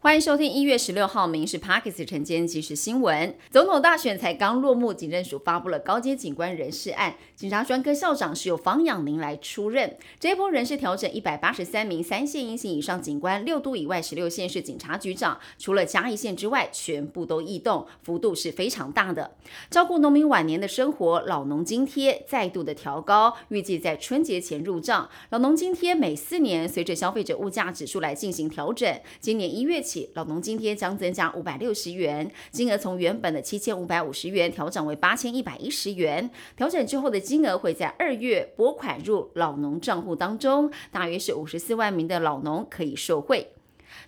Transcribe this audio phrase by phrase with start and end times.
[0.00, 3.34] 欢迎收听一月十六号《民事 Parkes》晨间即时新闻。
[3.50, 9.96] 总统大选才刚落幕，警政署发布了高阶警官人事案，警察专科校长是由方养宁来出任。
[10.20, 19.32] 这一波人事调整，一百八十三名三线阴性以上警官，六都以外十六县市警察局长，除了嘉义县之外，全部都异动，幅度是非常大的。
[19.68, 25.10] 照顾农民晚年的生活，老农津贴再度的调高，预计在春节前入账。
[25.30, 30.10] 老农津贴每四年随着消费者物价指数来进行调整，今年一月起。
[30.14, 36.28] 老农津贴将增加五百六十元，金额从原本的七千五百五十元调整为八千一百一十元。
[36.56, 43.48] 调整之后的金额会在二月拨款入老农账户当中，大约是五十四万名的老农可以受惠。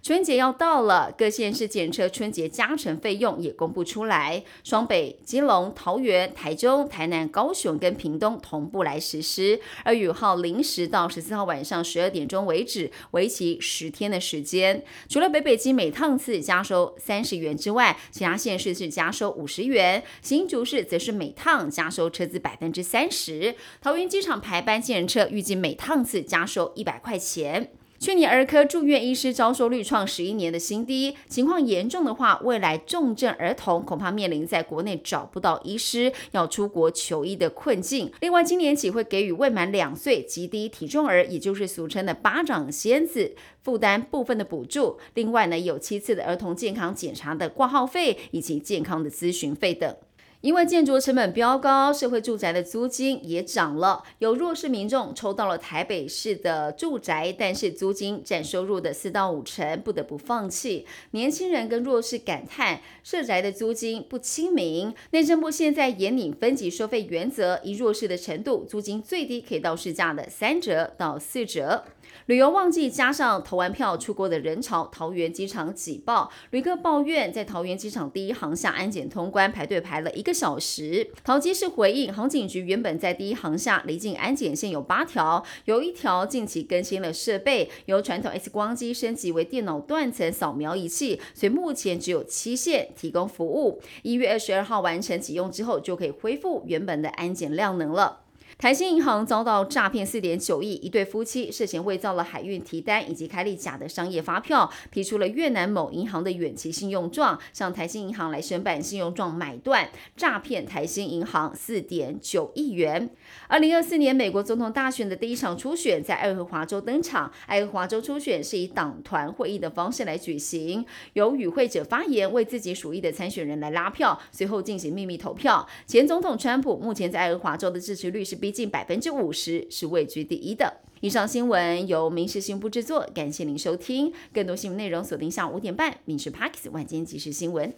[0.02, 9.60] 春节要到了，各县市检车春节加成费用也公布出来，双北、基隆、桃园、台中、台南、高雄跟屏东同步来实施。
[9.84, 14.82] 而雨号零时到十四号晚上十二点钟为止，为期十天的时间。
[15.08, 23.54] 除了北北基每趟次加收三十元之外，其他县市是加收五十元，新竹市则是每趟加收车资百分之三十。
[23.80, 27.72] 桃园机场排班建车预计每趟次加收一百块钱。
[28.00, 38.10] 去年儿科住院医师招收率创十一年的新低，情况严重的话，未来重症儿童恐怕面临在国内找不到医师，要出国求医的困境。
[38.22, 44.98] 另外，今年起会给予未满两岁极低体重儿，也就是俗称的“巴掌仙子”，负担部分的补助。
[45.12, 49.94] 另外呢，有七次的儿童健康检查的挂号费以及健康的咨询费等。
[50.40, 54.02] 因为建筑成本飙高，社会住宅的租金也涨了。
[54.20, 60.86] 有弱势民众抽到了台北市的住宅，但是租金占收入的四到五成，不得不放弃。
[61.10, 64.94] 年轻人跟弱势感叹，社宅的租金不亲民。
[65.10, 71.84] 内政部现在严拟分级收费原则，以弱势的程度，租金最低可以到市价的三折到四折。
[72.26, 76.30] 旅游旺季加上投完票出国的人潮，桃园机场挤爆。
[76.50, 81.10] 旅客抱怨，在桃园机场第一航厦安检通关排队排了一个小时。
[81.24, 93.80] 桃机是回应，航警局原本在第一航下离境安检线有八条，有一条近期更新了设备，由传统 X 光机升级为电脑断层扫描仪器，所以目前只有七线提供服务。
[94.02, 98.20] 一月二十二号完成启用之后，就可以恢复原本的安检量能了。
[98.60, 113.08] 台新银行遭到诈骗四点九亿，一对夫妻涉嫌伪造了海运提单以及开立假的商业发票，提出了越南某银行的远期信用状，向台新银行来申办信用状买断，诈骗台新银行四点九亿元。
[113.48, 120.84] 二零二四年美国总统大选的第一场初选在爱荷华州登场，爱荷华州初选是以党团会议的方式来举行，
[121.14, 125.66] 由与会者发言，为自己属意的参选人来拉票，随后进行秘密投票。
[125.86, 128.49] 前总统川普目前在爱荷华州的支持率是比。
[128.50, 130.80] 近百分之五十是位居第一的。
[131.00, 134.12] 以上新闻由民事新闻部制作，感谢您收听。
[134.32, 137.70] 更多新闻内容锁定下午五点半《民事 Parks 晚间即时新闻》。